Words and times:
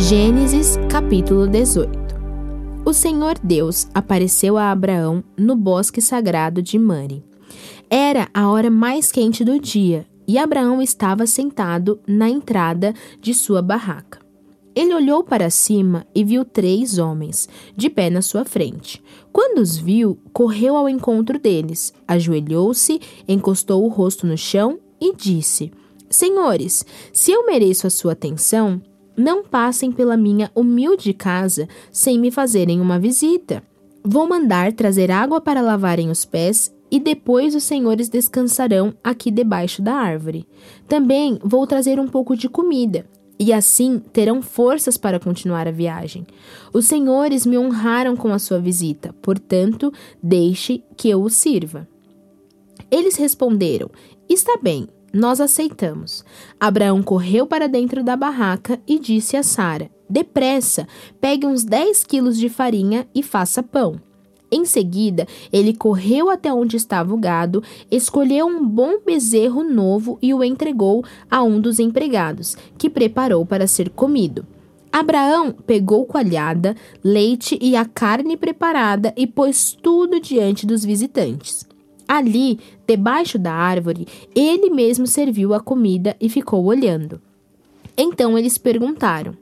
Gênesis 0.00 0.76
capítulo 0.88 1.48
18 1.48 1.90
O 2.84 2.92
Senhor 2.92 3.36
Deus 3.42 3.88
apareceu 3.92 4.56
a 4.56 4.70
Abraão 4.70 5.24
no 5.36 5.56
bosque 5.56 6.00
sagrado 6.00 6.62
de 6.62 6.78
Mare. 6.78 7.24
Era 7.90 8.28
a 8.32 8.48
hora 8.48 8.70
mais 8.70 9.10
quente 9.10 9.44
do 9.44 9.58
dia 9.58 10.06
e 10.24 10.38
Abraão 10.38 10.80
estava 10.80 11.26
sentado 11.26 11.98
na 12.06 12.30
entrada 12.30 12.94
de 13.20 13.34
sua 13.34 13.60
barraca. 13.60 14.20
Ele 14.72 14.94
olhou 14.94 15.24
para 15.24 15.50
cima 15.50 16.06
e 16.14 16.22
viu 16.22 16.44
três 16.44 16.96
homens, 16.98 17.48
de 17.76 17.90
pé 17.90 18.08
na 18.08 18.22
sua 18.22 18.44
frente. 18.44 19.02
Quando 19.32 19.58
os 19.58 19.76
viu, 19.76 20.16
correu 20.32 20.76
ao 20.76 20.88
encontro 20.88 21.40
deles, 21.40 21.92
ajoelhou-se, 22.06 23.00
encostou 23.26 23.84
o 23.84 23.88
rosto 23.88 24.28
no 24.28 24.38
chão 24.38 24.78
e 25.00 25.12
disse: 25.16 25.72
Senhores, 26.08 26.86
se 27.12 27.32
eu 27.32 27.44
mereço 27.44 27.88
a 27.88 27.90
sua 27.90 28.12
atenção, 28.12 28.80
não 29.18 29.42
passem 29.42 29.90
pela 29.90 30.16
minha 30.16 30.50
humilde 30.54 31.12
casa 31.12 31.68
sem 31.90 32.18
me 32.18 32.30
fazerem 32.30 32.80
uma 32.80 32.98
visita. 32.98 33.62
Vou 34.04 34.28
mandar 34.28 34.72
trazer 34.72 35.10
água 35.10 35.40
para 35.40 35.60
lavarem 35.60 36.08
os 36.08 36.24
pés 36.24 36.72
e 36.90 36.98
depois 37.00 37.54
os 37.54 37.64
senhores 37.64 38.08
descansarão 38.08 38.94
aqui 39.02 39.30
debaixo 39.30 39.82
da 39.82 39.94
árvore. 39.94 40.46
Também 40.86 41.38
vou 41.42 41.66
trazer 41.66 42.00
um 42.00 42.06
pouco 42.06 42.36
de 42.36 42.48
comida, 42.48 43.04
e 43.38 43.52
assim 43.52 43.98
terão 44.12 44.42
forças 44.42 44.96
para 44.96 45.20
continuar 45.20 45.68
a 45.68 45.72
viagem. 45.72 46.26
Os 46.72 46.86
senhores 46.86 47.44
me 47.46 47.58
honraram 47.58 48.16
com 48.16 48.32
a 48.32 48.38
sua 48.38 48.58
visita, 48.58 49.14
portanto, 49.22 49.92
deixe 50.22 50.82
que 50.96 51.10
eu 51.10 51.22
o 51.22 51.28
sirva. 51.28 51.86
Eles 52.90 53.16
responderam: 53.16 53.90
Está 54.28 54.58
bem, 54.60 54.88
nós 55.12 55.40
aceitamos. 55.40 56.24
Abraão 56.58 57.02
correu 57.02 57.46
para 57.46 57.68
dentro 57.68 58.02
da 58.02 58.16
barraca 58.16 58.80
e 58.86 58.98
disse 58.98 59.36
a 59.36 59.42
Sara: 59.42 59.90
Depressa, 60.08 60.86
pegue 61.20 61.46
uns 61.46 61.64
10 61.64 62.04
quilos 62.04 62.38
de 62.38 62.48
farinha 62.48 63.06
e 63.14 63.22
faça 63.22 63.62
pão. 63.62 64.00
Em 64.50 64.64
seguida, 64.64 65.26
ele 65.52 65.74
correu 65.74 66.30
até 66.30 66.52
onde 66.52 66.76
estava 66.76 67.12
o 67.12 67.18
gado, 67.18 67.62
escolheu 67.90 68.46
um 68.46 68.66
bom 68.66 68.98
bezerro 69.04 69.62
novo 69.62 70.18
e 70.22 70.32
o 70.32 70.42
entregou 70.42 71.04
a 71.30 71.42
um 71.42 71.60
dos 71.60 71.78
empregados, 71.78 72.56
que 72.78 72.88
preparou 72.88 73.44
para 73.44 73.66
ser 73.66 73.90
comido. 73.90 74.46
Abraão 74.90 75.52
pegou 75.52 76.06
coalhada, 76.06 76.74
leite 77.04 77.58
e 77.60 77.76
a 77.76 77.84
carne 77.84 78.38
preparada 78.38 79.12
e 79.16 79.26
pôs 79.26 79.76
tudo 79.82 80.18
diante 80.18 80.66
dos 80.66 80.82
visitantes. 80.82 81.67
Ali, 82.08 82.58
debaixo 82.86 83.38
da 83.38 83.52
árvore, 83.52 84.08
ele 84.34 84.70
mesmo 84.70 85.06
serviu 85.06 85.52
a 85.52 85.60
comida 85.60 86.16
e 86.18 86.30
ficou 86.30 86.64
olhando. 86.64 87.20
Então 87.96 88.38
eles 88.38 88.56
perguntaram: 88.56 89.34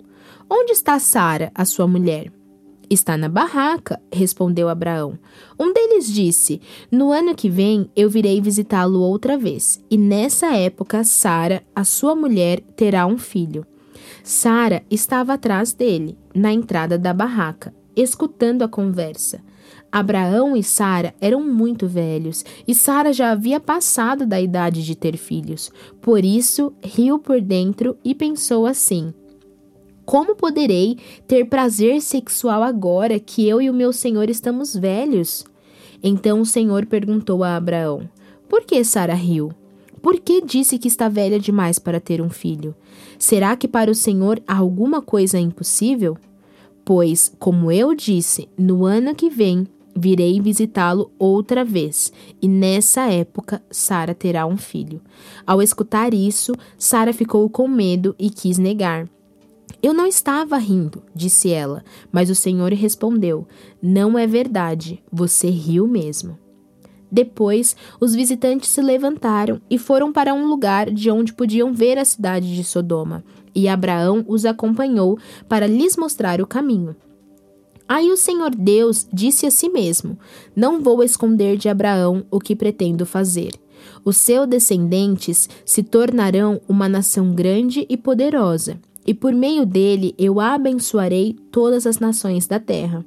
Onde 0.51 0.73
está 0.73 0.99
Sara, 0.99 1.53
a 1.55 1.65
sua 1.65 1.87
mulher? 1.87 2.33
Está 2.89 3.17
na 3.17 3.29
barraca, 3.29 4.01
respondeu 4.13 4.69
Abraão. 4.69 5.19
Um 5.59 5.73
deles 5.73 6.13
disse: 6.13 6.61
No 6.91 7.13
ano 7.13 7.35
que 7.35 7.49
vem 7.49 7.91
eu 7.95 8.11
virei 8.11 8.41
visitá-lo 8.41 9.01
outra 9.01 9.39
vez, 9.39 9.81
e 9.91 9.97
nessa 9.97 10.55
época 10.55 11.05
Sara, 11.05 11.63
a 11.75 11.85
sua 11.85 12.17
mulher, 12.17 12.61
terá 12.77 13.07
um 13.07 13.19
filho. 13.19 13.65
Sara 14.23 14.83
estava 14.91 15.35
atrás 15.35 15.73
dele, 15.73 16.17
na 16.35 16.53
entrada 16.53 16.99
da 16.99 17.13
barraca, 17.13 17.75
escutando 17.95 18.63
a 18.63 18.69
conversa. 18.69 19.41
Abraão 19.99 20.55
e 20.55 20.63
Sara 20.63 21.15
eram 21.23 21.43
muito 21.43 21.89
velhos 21.89 22.45
e 22.69 22.75
Sara 22.75 23.15
já 23.15 23.31
havia 23.31 23.59
passado 23.59 24.27
da 24.27 24.39
idade 24.39 24.85
de 24.85 24.95
ter 24.95 25.17
filhos. 25.17 25.73
Por 26.03 26.23
isso, 26.23 26.71
riu 26.83 27.19
por 27.19 27.41
dentro 27.41 27.97
e 28.05 28.15
pensou 28.15 28.67
assim: 28.67 29.15
Como 30.05 30.37
poderei 30.37 30.99
ter 31.27 31.47
prazer 31.47 32.03
sexual 32.03 32.63
agora 32.63 33.19
que 33.19 33.49
eu 33.49 33.59
e 33.59 33.71
o 33.71 33.75
meu 33.75 33.91
senhor 33.91 34.29
estamos 34.29 34.77
velhos? 34.77 35.47
Então 36.03 36.43
o 36.43 36.47
Senhor 36.47 36.85
perguntou 36.85 37.43
a 37.43 37.57
Abraão: 37.57 38.07
Por 38.51 38.65
que 38.67 38.85
Sara 38.85 39.15
riu? 39.15 39.51
Por 40.03 40.21
que 40.21 40.43
disse 40.43 40.77
que 40.77 40.89
está 40.89 41.09
velha 41.09 41.41
demais 41.41 41.79
para 41.79 42.01
ter 42.01 42.21
um 42.21 42.29
filho? 42.29 42.75
Será 43.19 43.57
que 43.57 43.67
para 43.67 43.91
o 43.91 43.95
Senhor 43.95 44.43
há 44.47 44.59
alguma 44.59 45.01
coisa 45.01 45.39
impossível? 45.39 46.19
Pois, 46.85 47.33
como 47.39 47.73
eu 47.73 47.95
disse, 47.95 48.47
no 48.59 48.85
ano 48.85 49.15
que 49.15 49.31
vem 49.31 49.67
virei 49.97 50.41
visitá-lo 50.41 51.11
outra 51.19 51.65
vez, 51.65 52.13
e 52.41 52.47
nessa 52.47 53.11
época 53.11 53.63
Sara 53.71 54.15
terá 54.15 54.47
um 54.47 54.57
filho. 54.57 55.01
Ao 55.47 55.63
escutar 55.63 56.13
isso, 56.13 56.53
Sara 56.77 57.13
ficou 57.13 57.49
com 57.49 57.67
medo 57.67 58.15
e 58.19 58.29
quis 58.29 58.59
negar. 58.59 59.09
Eu 59.83 59.93
não 59.93 60.07
estava 60.07 60.59
rindo, 60.59 61.03
disse 61.15 61.51
ela, 61.51 61.85
mas 62.13 62.31
o 62.31 62.35
Senhor 62.35 62.73
respondeu: 62.73 63.47
Não 63.83 64.19
é 64.19 64.27
verdade, 64.27 65.03
você 65.11 65.49
riu 65.49 65.87
mesmo. 65.87 66.39
Depois, 67.11 67.77
os 68.01 68.15
visitantes 68.15 68.69
se 68.69 68.83
levantaram 68.83 69.61
e 69.71 69.79
foram 69.79 70.13
para 70.13 70.35
um 70.35 70.47
lugar 70.47 70.91
de 70.91 71.11
onde 71.11 71.33
podiam 71.33 71.73
ver 71.73 71.99
a 71.99 72.05
cidade 72.05 72.55
de 72.55 72.65
Sodoma, 72.65 73.25
e 73.55 73.69
Abraão 73.69 74.25
os 74.27 74.45
acompanhou 74.45 75.19
para 75.49 75.67
lhes 75.67 75.97
mostrar 75.97 76.41
o 76.41 76.47
caminho. 76.47 76.97
Aí 77.89 78.11
o 78.11 78.17
Senhor 78.17 78.55
Deus 78.55 79.07
disse 79.13 79.47
a 79.47 79.51
si 79.51 79.69
mesmo: 79.69 80.19
Não 80.55 80.81
vou 80.81 81.03
esconder 81.03 81.57
de 81.57 81.69
Abraão 81.69 82.25
o 82.31 82.41
que 82.41 82.57
pretendo 82.57 83.07
fazer. 83.07 83.53
Os 84.05 84.17
seus 84.17 84.49
descendentes 84.49 85.49
se 85.65 85.83
tornarão 85.83 86.61
uma 86.69 86.89
nação 86.89 87.33
grande 87.33 87.87
e 87.89 87.97
poderosa, 87.97 88.81
e 89.07 89.15
por 89.15 89.33
meio 89.33 89.65
dele 89.65 90.15
eu 90.19 90.41
abençoarei 90.41 91.37
todas 91.53 91.87
as 91.87 91.99
nações 91.99 92.47
da 92.47 92.59
terra. 92.59 93.05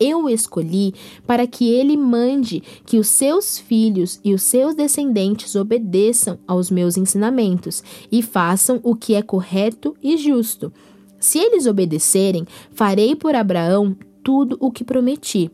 Eu 0.00 0.24
o 0.24 0.30
escolhi 0.30 0.92
para 1.26 1.46
que 1.46 1.68
ele 1.68 1.96
mande 1.96 2.62
que 2.84 2.98
os 2.98 3.08
seus 3.08 3.58
filhos 3.58 4.20
e 4.24 4.34
os 4.34 4.42
seus 4.42 4.74
descendentes 4.74 5.54
obedeçam 5.54 6.38
aos 6.46 6.70
meus 6.70 6.96
ensinamentos 6.96 7.82
e 8.10 8.20
façam 8.20 8.80
o 8.82 8.96
que 8.96 9.14
é 9.14 9.22
correto 9.22 9.94
e 10.02 10.16
justo. 10.16 10.72
Se 11.20 11.38
eles 11.38 11.66
obedecerem, 11.66 12.44
farei 12.72 13.14
por 13.14 13.34
Abraão 13.34 13.96
tudo 14.24 14.56
o 14.58 14.72
que 14.72 14.82
prometi. 14.82 15.50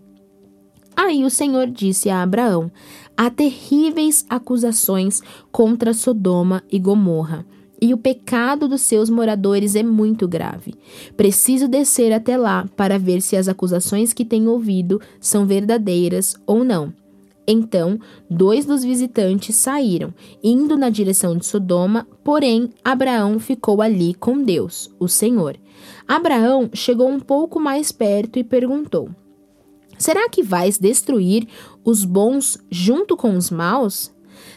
Aí 0.96 1.24
o 1.24 1.30
Senhor 1.30 1.66
disse 1.66 2.08
a 2.08 2.22
Abraão: 2.22 2.70
Há 3.16 3.28
terríveis 3.28 4.24
acusações 4.30 5.20
contra 5.50 5.92
Sodoma 5.92 6.62
e 6.70 6.78
Gomorra, 6.78 7.44
e 7.82 7.92
o 7.92 7.98
pecado 7.98 8.68
dos 8.68 8.82
seus 8.82 9.10
moradores 9.10 9.74
é 9.74 9.82
muito 9.82 10.28
grave. 10.28 10.74
Preciso 11.16 11.66
descer 11.66 12.12
até 12.12 12.36
lá 12.36 12.68
para 12.76 12.98
ver 12.98 13.20
se 13.22 13.36
as 13.36 13.48
acusações 13.48 14.12
que 14.12 14.24
tenho 14.24 14.50
ouvido 14.50 15.00
são 15.20 15.46
verdadeiras 15.46 16.36
ou 16.46 16.64
não. 16.64 16.92
Então, 17.52 17.98
dois 18.30 18.64
dos 18.64 18.84
visitantes 18.84 19.56
saíram, 19.56 20.14
indo 20.40 20.76
na 20.76 20.88
direção 20.88 21.36
de 21.36 21.44
Sodoma, 21.44 22.06
porém 22.22 22.70
Abraão 22.84 23.40
ficou 23.40 23.82
ali 23.82 24.14
com 24.14 24.40
Deus, 24.40 24.88
o 25.00 25.08
Senhor. 25.08 25.58
Abraão 26.06 26.70
chegou 26.72 27.08
um 27.08 27.18
pouco 27.18 27.58
mais 27.58 27.90
perto 27.90 28.38
e 28.38 28.44
perguntou: 28.44 29.10
Será 29.98 30.28
que 30.28 30.44
vais 30.44 30.78
destruir 30.78 31.48
os 31.84 32.04
bons 32.04 32.56
junto 32.70 33.16
com 33.16 33.36
os 33.36 33.50
maus? 33.50 34.12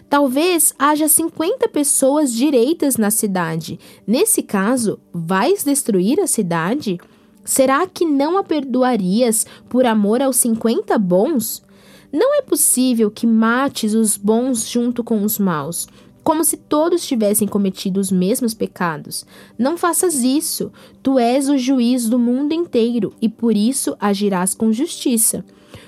Talvez 0.08 0.76
haja 0.78 1.08
50 1.08 1.68
pessoas 1.70 2.32
direitas 2.32 2.96
na 2.96 3.10
cidade. 3.10 3.80
Nesse 4.06 4.44
caso, 4.44 5.00
vais 5.12 5.64
destruir 5.64 6.20
a 6.20 6.28
cidade? 6.28 7.00
Será 7.44 7.88
que 7.88 8.06
não 8.06 8.38
a 8.38 8.44
perdoarias 8.44 9.48
por 9.68 9.84
amor 9.84 10.22
aos 10.22 10.36
50 10.36 10.96
bons? 11.00 11.64
Não 12.14 12.38
é 12.38 12.44
possível 12.44 13.10
que 13.10 13.26
mates 13.26 13.96
os 13.96 14.16
bons 14.16 14.70
junto 14.70 15.04
com 15.04 15.24
os 15.24 15.40
maus, 15.40 15.88
como 16.24 16.44
se 16.46 16.56
todos 16.56 17.06
tivessem 17.06 17.48
cometido 17.48 18.00
os 18.00 18.12
mesmos 18.12 18.54
pecados. 18.54 19.26
Não 19.58 19.76
faças 19.76 20.24
isso. 20.24 20.72
Tu 21.02 21.18
és 21.18 21.50
o 21.50 21.58
juiz 21.58 22.08
do 22.08 22.20
mundo 22.20 22.54
inteiro 22.54 23.14
e 23.20 23.28
por 23.28 23.58
isso 23.58 23.98
agirás 24.00 24.54
com 24.54 24.72
justiça. 24.72 25.44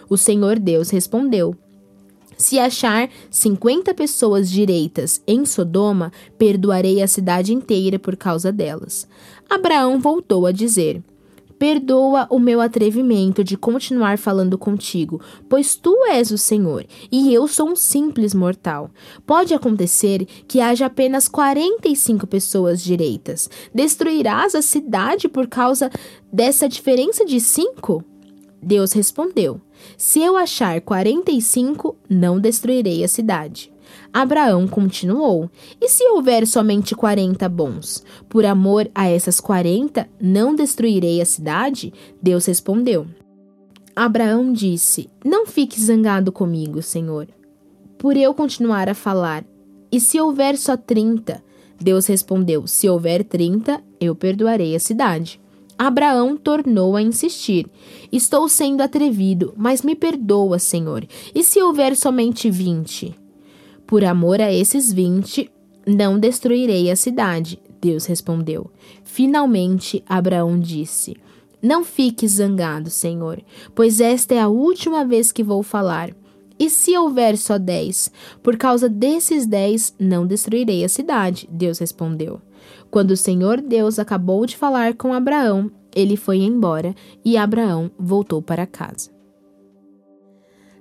O 0.09 0.17
Senhor 0.17 0.57
Deus 0.57 0.89
respondeu: 0.89 1.55
Se 2.35 2.57
achar 2.57 3.07
cinquenta 3.29 3.94
pessoas 3.94 4.50
direitas 4.50 5.21
em 5.27 5.45
Sodoma, 5.45 6.11
perdoarei 6.39 7.03
a 7.03 7.07
cidade 7.07 7.53
inteira 7.53 8.00
por 8.00 8.17
causa 8.17 8.51
delas. 8.51 9.07
Abraão 9.47 10.00
voltou 10.00 10.47
a 10.47 10.51
dizer: 10.51 11.03
Perdoa 11.57 12.27
o 12.29 12.37
meu 12.37 12.59
atrevimento 12.59 13.43
de 13.43 13.55
continuar 13.55 14.17
falando 14.17 14.57
contigo, 14.57 15.21
pois 15.47 15.75
tu 15.75 15.95
és 16.09 16.31
o 16.31 16.37
Senhor 16.37 16.85
e 17.11 17.33
eu 17.33 17.47
sou 17.47 17.69
um 17.69 17.75
simples 17.75 18.33
mortal. 18.33 18.89
Pode 19.25 19.53
acontecer 19.53 20.25
que 20.47 20.59
haja 20.59 20.87
apenas 20.87 21.27
45 21.27 22.27
pessoas 22.27 22.81
direitas. 22.81 23.49
Destruirás 23.73 24.53
a 24.53 24.61
cidade 24.61 25.29
por 25.29 25.47
causa 25.47 25.89
dessa 26.31 26.67
diferença 26.67 27.23
de 27.25 27.39
cinco? 27.39 28.03
Deus 28.61 28.93
respondeu: 28.93 29.61
Se 29.97 30.19
eu 30.19 30.35
achar 30.35 30.81
45, 30.81 31.95
não 32.09 32.39
destruirei 32.39 33.03
a 33.03 33.07
cidade. 33.07 33.75
Abraão 34.13 34.67
continuou: 34.67 35.49
E 35.79 35.89
se 35.89 36.07
houver 36.09 36.45
somente 36.47 36.95
quarenta 36.95 37.49
bons? 37.49 38.03
Por 38.29 38.45
amor 38.45 38.89
a 38.93 39.07
essas 39.07 39.39
quarenta, 39.39 40.07
não 40.19 40.55
destruirei 40.55 41.21
a 41.21 41.25
cidade? 41.25 41.93
Deus 42.21 42.45
respondeu. 42.45 43.07
Abraão 43.95 44.51
disse: 44.51 45.09
Não 45.23 45.45
fique 45.45 45.81
zangado 45.81 46.31
comigo, 46.31 46.81
Senhor, 46.81 47.27
por 47.97 48.17
eu 48.17 48.33
continuar 48.33 48.89
a 48.89 48.93
falar. 48.93 49.45
E 49.91 49.99
se 49.99 50.19
houver 50.19 50.57
só 50.57 50.75
trinta? 50.75 51.43
Deus 51.79 52.05
respondeu: 52.07 52.67
Se 52.67 52.89
houver 52.89 53.23
trinta, 53.23 53.81
eu 53.99 54.15
perdoarei 54.15 54.75
a 54.75 54.79
cidade. 54.79 55.39
Abraão 55.77 56.38
tornou 56.38 56.95
a 56.95 57.01
insistir: 57.01 57.67
Estou 58.11 58.47
sendo 58.47 58.81
atrevido, 58.81 59.53
mas 59.57 59.81
me 59.81 59.95
perdoa, 59.95 60.59
Senhor. 60.59 61.05
E 61.33 61.43
se 61.43 61.61
houver 61.61 61.95
somente 61.95 62.49
vinte? 62.49 63.15
Por 63.87 64.03
amor 64.03 64.41
a 64.41 64.51
esses 64.51 64.91
vinte, 64.91 65.51
não 65.85 66.17
destruirei 66.19 66.89
a 66.89 66.95
cidade. 66.95 67.61
Deus 67.79 68.05
respondeu. 68.05 68.71
Finalmente, 69.03 70.03
Abraão 70.07 70.59
disse: 70.59 71.15
Não 71.61 71.83
fique 71.83 72.27
zangado, 72.27 72.89
Senhor, 72.89 73.41
pois 73.75 74.01
esta 74.01 74.33
é 74.33 74.39
a 74.39 74.47
última 74.47 75.05
vez 75.05 75.31
que 75.31 75.43
vou 75.43 75.61
falar. 75.61 76.09
E 76.57 76.69
se 76.69 76.97
houver 76.97 77.37
só 77.37 77.57
dez? 77.57 78.09
Por 78.41 78.57
causa 78.57 78.89
desses 78.89 79.45
dez, 79.45 79.93
não 79.99 80.25
destruirei 80.25 80.83
a 80.83 80.89
cidade. 80.89 81.47
Deus 81.51 81.77
respondeu. 81.77 82.41
Quando 82.89 83.11
o 83.11 83.17
Senhor 83.17 83.61
Deus 83.61 83.99
acabou 83.99 84.45
de 84.45 84.57
falar 84.57 84.95
com 84.95 85.13
Abraão, 85.13 85.69
ele 85.93 86.15
foi 86.15 86.38
embora 86.38 86.95
e 87.23 87.38
Abraão 87.38 87.91
voltou 87.99 88.41
para 88.41 88.65
casa. 88.65 89.11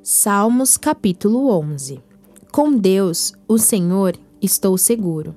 Salmos 0.00 0.76
capítulo 0.76 1.50
11 1.50 2.13
Com 2.54 2.78
Deus, 2.78 3.32
o 3.48 3.58
Senhor, 3.58 4.16
estou 4.40 4.78
seguro. 4.78 5.36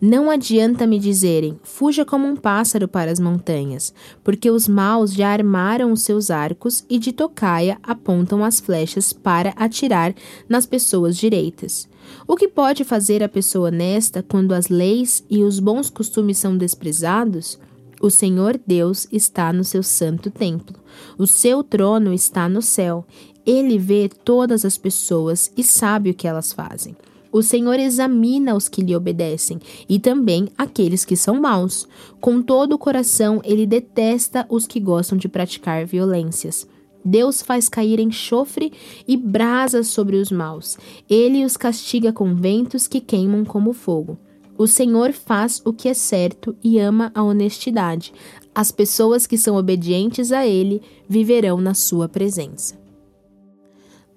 Não 0.00 0.28
adianta 0.28 0.84
me 0.84 0.98
dizerem, 0.98 1.60
fuja 1.62 2.04
como 2.04 2.26
um 2.26 2.34
pássaro 2.34 2.88
para 2.88 3.08
as 3.08 3.20
montanhas, 3.20 3.94
porque 4.24 4.50
os 4.50 4.66
maus 4.66 5.14
já 5.14 5.28
armaram 5.28 5.92
os 5.92 6.02
seus 6.02 6.28
arcos 6.28 6.84
e 6.90 6.98
de 6.98 7.12
tocaia 7.12 7.78
apontam 7.84 8.44
as 8.44 8.58
flechas 8.58 9.12
para 9.12 9.50
atirar 9.50 10.12
nas 10.48 10.66
pessoas 10.66 11.16
direitas. 11.16 11.88
O 12.26 12.34
que 12.34 12.48
pode 12.48 12.82
fazer 12.82 13.22
a 13.22 13.28
pessoa 13.28 13.68
honesta 13.68 14.20
quando 14.20 14.52
as 14.52 14.66
leis 14.66 15.22
e 15.30 15.44
os 15.44 15.60
bons 15.60 15.88
costumes 15.88 16.38
são 16.38 16.56
desprezados? 16.56 17.60
O 18.02 18.08
Senhor 18.08 18.58
Deus 18.66 19.06
está 19.12 19.52
no 19.52 19.62
seu 19.62 19.82
santo 19.82 20.30
templo. 20.30 20.74
O 21.18 21.26
seu 21.26 21.62
trono 21.62 22.14
está 22.14 22.48
no 22.48 22.62
céu. 22.62 23.04
Ele 23.46 23.78
vê 23.78 24.08
todas 24.08 24.64
as 24.64 24.76
pessoas 24.76 25.50
e 25.56 25.62
sabe 25.62 26.10
o 26.10 26.14
que 26.14 26.28
elas 26.28 26.52
fazem. 26.52 26.96
O 27.32 27.42
Senhor 27.42 27.78
examina 27.78 28.56
os 28.56 28.68
que 28.68 28.82
lhe 28.82 28.94
obedecem 28.94 29.60
e 29.88 30.00
também 30.00 30.48
aqueles 30.58 31.04
que 31.04 31.16
são 31.16 31.40
maus. 31.40 31.86
Com 32.20 32.42
todo 32.42 32.72
o 32.72 32.78
coração, 32.78 33.40
ele 33.44 33.66
detesta 33.66 34.44
os 34.48 34.66
que 34.66 34.80
gostam 34.80 35.16
de 35.16 35.28
praticar 35.28 35.86
violências. 35.86 36.66
Deus 37.04 37.40
faz 37.40 37.68
cair 37.68 38.00
enxofre 38.00 38.72
e 39.06 39.16
brasas 39.16 39.88
sobre 39.88 40.16
os 40.16 40.30
maus. 40.30 40.76
Ele 41.08 41.44
os 41.44 41.56
castiga 41.56 42.12
com 42.12 42.34
ventos 42.34 42.88
que 42.88 43.00
queimam 43.00 43.44
como 43.44 43.72
fogo. 43.72 44.18
O 44.58 44.66
Senhor 44.66 45.12
faz 45.12 45.62
o 45.64 45.72
que 45.72 45.88
é 45.88 45.94
certo 45.94 46.54
e 46.62 46.78
ama 46.78 47.10
a 47.14 47.22
honestidade. 47.22 48.12
As 48.54 48.70
pessoas 48.70 49.26
que 49.26 49.38
são 49.38 49.56
obedientes 49.56 50.32
a 50.32 50.46
Ele 50.46 50.82
viverão 51.08 51.60
na 51.60 51.74
sua 51.74 52.08
presença. 52.08 52.79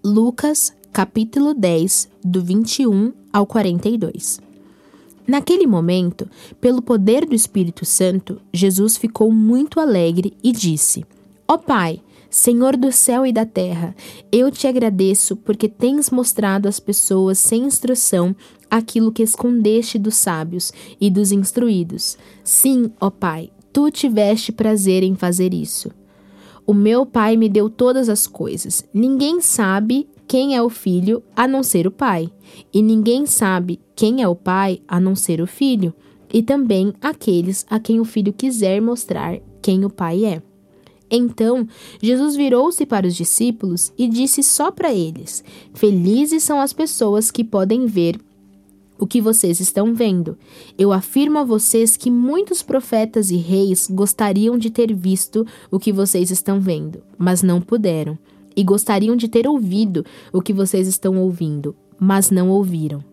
Lucas 0.05 0.73
capítulo 0.91 1.53
10, 1.53 2.09
do 2.21 2.43
21 2.43 3.13
ao 3.31 3.47
42. 3.47 4.37
Naquele 5.25 5.65
momento, 5.65 6.29
pelo 6.59 6.81
poder 6.81 7.25
do 7.25 7.33
Espírito 7.33 7.85
Santo, 7.85 8.41
Jesus 8.51 8.97
ficou 8.97 9.31
muito 9.31 9.79
alegre 9.79 10.33
e 10.43 10.51
disse: 10.51 11.05
Ó 11.47 11.53
oh 11.53 11.57
Pai, 11.57 12.01
Senhor 12.29 12.75
do 12.75 12.91
céu 12.91 13.25
e 13.25 13.31
da 13.31 13.45
terra, 13.45 13.95
eu 14.29 14.51
te 14.51 14.67
agradeço 14.67 15.37
porque 15.37 15.69
tens 15.69 16.09
mostrado 16.09 16.67
às 16.67 16.81
pessoas 16.81 17.37
sem 17.37 17.63
instrução 17.63 18.35
aquilo 18.69 19.09
que 19.09 19.23
escondeste 19.23 19.97
dos 19.97 20.15
sábios 20.15 20.73
e 20.99 21.09
dos 21.09 21.31
instruídos. 21.31 22.17
Sim, 22.43 22.91
ó 22.99 23.09
Pai, 23.09 23.51
tu 23.71 23.89
tiveste 23.89 24.51
prazer 24.51 25.01
em 25.01 25.15
fazer 25.15 25.53
isso. 25.53 25.89
O 26.65 26.73
meu 26.73 27.05
Pai 27.05 27.35
me 27.35 27.49
deu 27.49 27.69
todas 27.69 28.09
as 28.09 28.25
coisas. 28.25 28.83
Ninguém 28.93 29.41
sabe 29.41 30.07
quem 30.27 30.55
é 30.55 30.61
o 30.61 30.69
filho 30.69 31.21
a 31.35 31.47
não 31.47 31.61
ser 31.61 31.85
o 31.85 31.91
pai, 31.91 32.31
e 32.73 32.81
ninguém 32.81 33.25
sabe 33.25 33.79
quem 33.95 34.21
é 34.21 34.27
o 34.27 34.35
pai 34.35 34.81
a 34.87 34.99
não 34.99 35.15
ser 35.15 35.41
o 35.41 35.47
filho, 35.47 35.93
e 36.31 36.41
também 36.41 36.93
aqueles 37.01 37.65
a 37.69 37.79
quem 37.79 37.99
o 37.99 38.05
filho 38.05 38.33
quiser 38.33 38.81
mostrar 38.81 39.39
quem 39.61 39.85
o 39.85 39.89
pai 39.89 40.25
é. 40.25 40.41
Então, 41.11 41.67
Jesus 42.01 42.35
virou-se 42.35 42.85
para 42.87 43.05
os 43.05 43.15
discípulos 43.15 43.93
e 43.95 44.07
disse 44.07 44.41
só 44.41 44.71
para 44.71 44.91
eles: 44.91 45.43
Felizes 45.73 46.41
são 46.41 46.59
as 46.59 46.73
pessoas 46.73 47.29
que 47.29 47.43
podem 47.43 47.85
ver 47.85 48.17
o 48.97 49.07
que 49.07 49.21
vocês 49.21 49.59
estão 49.59 49.93
vendo. 49.93 50.37
Eu 50.77 50.91
afirmo 50.91 51.39
a 51.39 51.43
vocês 51.43 51.97
que 51.97 52.11
muitos 52.11 52.61
profetas 52.61 53.31
e 53.31 53.37
reis 53.37 53.87
gostariam 53.89 54.57
de 54.57 54.69
ter 54.69 54.93
visto 54.93 55.45
o 55.71 55.79
que 55.79 55.91
vocês 55.91 56.31
estão 56.31 56.59
vendo, 56.59 57.01
mas 57.17 57.43
não 57.43 57.61
puderam 57.61 58.17
e 58.55 58.63
gostariam 58.63 59.15
de 59.15 59.27
ter 59.27 59.47
ouvido 59.47 60.05
o 60.31 60.41
que 60.41 60.53
vocês 60.53 60.87
estão 60.87 61.17
ouvindo, 61.17 61.75
mas 61.99 62.29
não 62.29 62.49
ouviram. 62.49 63.03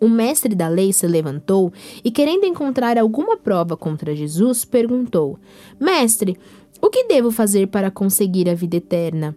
O 0.00 0.08
mestre 0.08 0.54
da 0.54 0.68
lei 0.68 0.92
se 0.92 1.06
levantou 1.06 1.72
e, 2.04 2.10
querendo 2.10 2.44
encontrar 2.44 2.96
alguma 2.96 3.36
prova 3.36 3.76
contra 3.76 4.14
Jesus, 4.14 4.64
perguntou: 4.64 5.38
Mestre, 5.80 6.36
o 6.80 6.88
que 6.88 7.04
devo 7.04 7.32
fazer 7.32 7.66
para 7.66 7.90
conseguir 7.90 8.48
a 8.48 8.54
vida 8.54 8.76
eterna? 8.76 9.36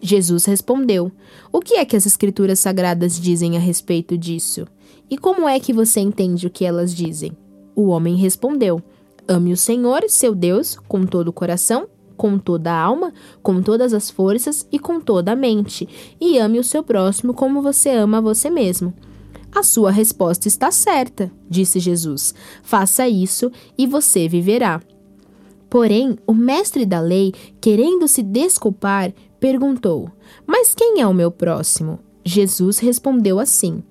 Jesus 0.00 0.44
respondeu: 0.44 1.10
O 1.52 1.60
que 1.60 1.74
é 1.74 1.84
que 1.84 1.96
as 1.96 2.06
Escrituras 2.06 2.58
Sagradas 2.58 3.18
dizem 3.20 3.56
a 3.56 3.60
respeito 3.60 4.16
disso? 4.16 4.66
E 5.10 5.16
como 5.16 5.48
é 5.48 5.58
que 5.58 5.72
você 5.72 6.00
entende 6.00 6.46
o 6.46 6.50
que 6.50 6.64
elas 6.64 6.94
dizem? 6.94 7.32
O 7.74 7.88
homem 7.88 8.16
respondeu: 8.16 8.82
Ame 9.26 9.52
o 9.52 9.56
Senhor, 9.56 10.04
seu 10.08 10.34
Deus, 10.34 10.76
com 10.88 11.04
todo 11.04 11.28
o 11.28 11.32
coração, 11.32 11.88
com 12.16 12.38
toda 12.38 12.72
a 12.72 12.82
alma, 12.82 13.12
com 13.42 13.62
todas 13.62 13.94
as 13.94 14.10
forças 14.10 14.66
e 14.70 14.78
com 14.78 15.00
toda 15.00 15.32
a 15.32 15.36
mente, 15.36 15.88
e 16.20 16.38
ame 16.38 16.58
o 16.58 16.64
seu 16.64 16.82
próximo 16.82 17.32
como 17.32 17.62
você 17.62 17.90
ama 17.90 18.18
a 18.18 18.20
você 18.20 18.50
mesmo. 18.50 18.92
A 19.54 19.62
sua 19.62 19.90
resposta 19.90 20.46
está 20.46 20.70
certa, 20.70 21.30
disse 21.48 21.80
Jesus. 21.80 22.34
Faça 22.62 23.08
isso 23.08 23.50
e 23.78 23.86
você 23.86 24.28
viverá. 24.28 24.80
Porém, 25.70 26.18
o 26.26 26.32
mestre 26.32 26.86
da 26.86 27.00
lei, 27.00 27.32
querendo 27.60 28.08
se 28.08 28.22
desculpar, 28.22 29.12
perguntou: 29.38 30.10
Mas 30.46 30.74
quem 30.74 31.00
é 31.00 31.06
o 31.06 31.14
meu 31.14 31.30
próximo? 31.30 31.98
Jesus 32.24 32.78
respondeu 32.78 33.38
assim: 33.38 33.82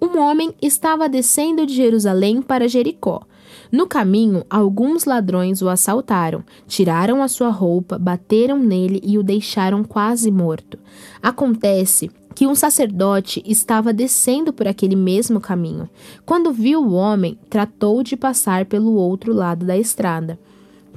Um 0.00 0.18
homem 0.18 0.54
estava 0.60 1.08
descendo 1.08 1.66
de 1.66 1.74
Jerusalém 1.74 2.40
para 2.40 2.68
Jericó. 2.68 3.22
No 3.70 3.86
caminho, 3.86 4.44
alguns 4.50 5.04
ladrões 5.04 5.62
o 5.62 5.68
assaltaram, 5.68 6.42
tiraram 6.66 7.22
a 7.22 7.28
sua 7.28 7.50
roupa, 7.50 7.98
bateram 7.98 8.58
nele 8.58 9.00
e 9.04 9.16
o 9.16 9.22
deixaram 9.22 9.84
quase 9.84 10.30
morto. 10.30 10.78
Acontece 11.22 12.10
que 12.34 12.46
um 12.46 12.54
sacerdote 12.54 13.42
estava 13.44 13.92
descendo 13.92 14.52
por 14.52 14.66
aquele 14.66 14.96
mesmo 14.96 15.40
caminho. 15.40 15.88
Quando 16.24 16.52
viu 16.52 16.82
o 16.82 16.92
homem, 16.92 17.38
tratou 17.48 18.02
de 18.02 18.16
passar 18.16 18.66
pelo 18.66 18.94
outro 18.94 19.32
lado 19.32 19.64
da 19.64 19.76
estrada. 19.76 20.38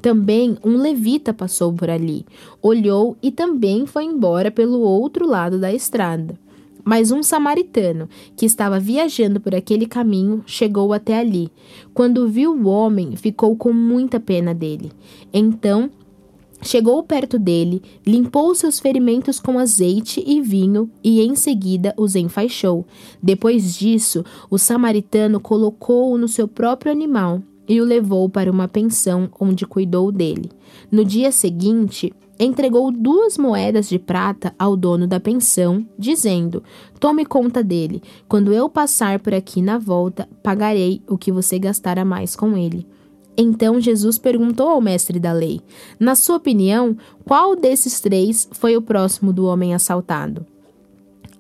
Também 0.04 0.58
um 0.62 0.76
levita 0.76 1.34
passou 1.34 1.72
por 1.72 1.90
ali, 1.90 2.26
olhou 2.62 3.16
e 3.24 3.32
também 3.32 3.86
foi 3.86 4.04
embora 4.04 4.52
pelo 4.52 4.82
outro 4.82 5.26
lado 5.26 5.58
da 5.58 5.74
estrada. 5.74 6.38
Mas 6.84 7.10
um 7.10 7.24
samaritano, 7.24 8.10
que 8.36 8.46
estava 8.46 8.82
viajando 8.82 9.40
por 9.40 9.56
aquele 9.56 9.86
caminho, 9.86 10.44
chegou 10.46 10.92
até 10.92 11.18
ali. 11.18 11.50
Quando 11.94 12.28
viu 12.28 12.52
o 12.52 12.68
homem, 12.68 13.16
ficou 13.16 13.56
com 13.56 13.72
muita 13.72 14.20
pena 14.20 14.54
dele. 14.54 14.92
Então, 15.34 15.90
Chegou 16.66 17.04
perto 17.04 17.38
dele, 17.38 17.82
limpou 18.08 18.56
seus 18.56 18.80
ferimentos 18.80 19.38
com 19.38 19.60
azeite 19.60 20.24
e 20.26 20.40
vinho 20.40 20.90
e 21.04 21.20
em 21.20 21.36
seguida 21.36 21.94
os 21.98 22.16
enfaixou. 22.16 22.86
Depois 23.22 23.76
disso, 23.76 24.24
o 24.50 24.58
samaritano 24.58 25.42
colocou-o 25.42 26.18
no 26.18 26.30
seu 26.30 26.48
próprio 26.48 26.90
animal 26.90 27.42
e 27.68 27.80
o 27.80 27.86
levou 27.86 28.28
para 28.30 28.52
uma 28.52 28.68
pensão 28.68 29.30
onde 29.40 29.66
cuidou 29.66 30.12
dele. 30.12 30.52
No 30.92 31.06
dia 31.06 31.32
seguinte, 31.32 32.14
entregou 32.40 32.92
duas 32.92 33.38
moedas 33.38 33.88
de 33.88 34.00
prata 34.00 34.54
ao 34.58 34.76
dono 34.76 35.08
da 35.08 35.20
pensão, 35.20 35.86
dizendo: 35.98 36.64
Tome 37.00 37.26
conta 37.26 37.64
dele. 37.64 38.02
Quando 38.28 38.54
eu 38.54 38.70
passar 38.70 39.20
por 39.20 39.34
aqui 39.34 39.62
na 39.62 39.78
volta, 39.78 40.28
pagarei 40.42 41.02
o 41.08 41.18
que 41.18 41.32
você 41.32 41.58
gastar 41.58 41.98
a 41.98 42.06
mais 42.06 42.36
com 42.36 42.58
ele. 42.58 42.86
Então 43.36 43.82
Jesus 43.82 44.18
perguntou 44.18 44.70
ao 44.70 44.82
mestre 44.82 45.20
da 45.20 45.32
lei: 45.32 45.62
Na 46.00 46.16
sua 46.16 46.38
opinião, 46.38 46.96
qual 47.26 47.56
desses 47.56 48.00
três 48.00 48.48
foi 48.52 48.78
o 48.78 48.82
próximo 48.82 49.34
do 49.34 49.46
homem 49.46 49.74
assaltado? 49.74 50.46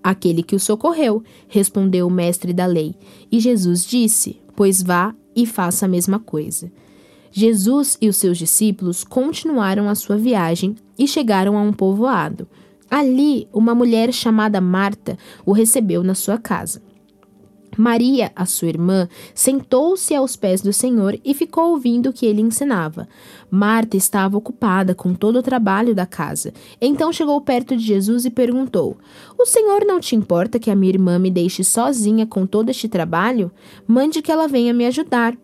Aquele 0.01 0.44
que 0.44 0.56
o 0.56 0.60
socorreu, 0.60 1.24
respondeu 1.48 2.08
o 2.08 2.12
mestre 2.12 2.51
da 2.51 2.65
lei. 2.65 2.96
E 3.32 3.39
Jesus 3.39 3.86
disse: 3.86 4.42
Pois 4.56 4.82
vá 4.82 5.15
e 5.36 5.46
faça 5.46 5.86
a 5.86 5.90
mesma 5.90 6.20
coisa. 6.20 6.72
Jesus 7.32 7.98
e 8.00 8.08
os 8.08 8.18
seus 8.18 8.38
discípulos 8.38 9.04
continuaram 9.04 9.90
a 9.90 9.96
sua 9.96 10.18
viagem 10.18 10.75
e 10.98 11.08
chegaram 11.08 11.58
a 11.58 11.62
um 11.62 11.74
povoado. 11.74 12.48
Ali, 12.90 13.48
uma 13.52 13.74
mulher 13.74 14.13
chamada 14.13 14.62
Marta 14.62 15.18
o 15.44 15.52
recebeu 15.52 16.04
na 16.04 16.13
sua 16.13 16.38
casa. 16.38 16.82
Maria, 17.77 18.32
a 18.36 18.46
sua 18.46 18.68
irmã, 18.68 19.08
sentou-se 19.34 20.13
aos 20.13 20.36
pés 20.36 20.62
do 20.62 20.72
Senhor 20.72 21.20
e 21.24 21.34
ficou 21.34 21.72
ouvindo 21.72 22.10
o 22.10 22.13
que 22.13 22.25
ele 22.25 22.42
ensinava. 22.42 23.08
Marta 23.50 23.98
estava 23.98 24.38
ocupada 24.38 24.96
com 24.96 25.13
todo 25.13 25.39
o 25.39 25.44
trabalho 25.44 25.94
da 25.94 26.06
casa. 26.06 26.53
Então 26.82 27.12
chegou 27.13 27.39
perto 27.42 27.75
de 27.75 27.84
Jesus 27.84 28.25
e 28.25 28.30
perguntou: 28.30 28.98
O 29.38 29.46
Senhor 29.46 29.86
não 29.86 30.00
te 30.00 30.15
importa 30.15 30.60
que 30.60 30.72
a 30.72 30.75
minha 30.75 30.94
irmã 30.94 31.20
me 31.20 31.30
deixe 31.30 31.63
sozinha 31.63 32.25
com 32.25 32.46
todo 32.46 32.70
este 32.70 32.88
trabalho? 32.88 33.51
Mande 33.88 34.22
que 34.22 34.32
ela 34.32 34.48
venha 34.48 34.74
me 34.74 34.86
ajudar. 34.86 35.38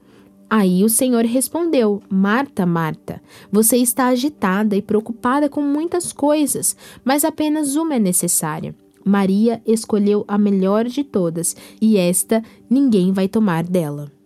Aí 0.50 0.84
o 0.84 0.90
Senhor 0.90 1.24
respondeu: 1.26 2.02
Marta, 2.10 2.66
Marta, 2.66 3.22
você 3.52 3.78
está 3.78 4.08
agitada 4.08 4.76
e 4.76 4.82
preocupada 4.82 5.48
com 5.48 5.62
muitas 5.62 6.12
coisas, 6.12 6.76
mas 7.04 7.24
apenas 7.24 7.76
uma 7.76 7.96
é 7.96 8.00
necessária. 8.00 8.74
Maria 9.10 9.60
escolheu 9.66 10.24
a 10.28 10.38
melhor 10.38 10.86
de 10.86 11.04
todas, 11.04 11.56
e 11.82 11.98
esta 11.98 12.44
ninguém 12.70 13.12
vai 13.12 13.28
tomar 13.28 13.64
dela. 13.64 14.19